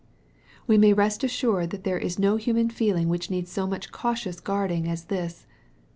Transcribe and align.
We 0.65 0.79
may 0.79 0.93
rest 0.93 1.23
assured 1.23 1.69
that 1.69 1.83
there 1.83 1.99
is 1.99 2.17
no 2.17 2.37
human 2.37 2.71
feeling 2.71 3.07
which 3.07 3.29
needs 3.29 3.51
so 3.51 3.67
much 3.67 3.91
cautious 3.91 4.39
guarding 4.39 4.87
as 4.87 5.03
this. 5.13 5.45